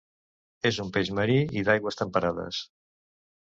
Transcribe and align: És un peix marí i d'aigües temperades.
És 0.69 0.79
un 0.83 0.89
peix 0.95 1.11
marí 1.19 1.35
i 1.61 1.63
d'aigües 1.69 2.01
temperades. 2.01 2.65